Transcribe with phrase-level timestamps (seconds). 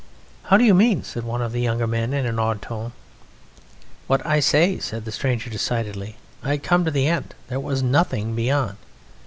[0.45, 2.91] "How do you mean?" said one of the younger men in an awed tone.
[4.07, 6.15] "What I say," said the stranger decidedly.
[6.41, 8.77] "I had come to the end; there was nothing beyond.